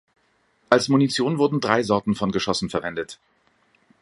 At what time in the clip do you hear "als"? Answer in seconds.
0.71-0.89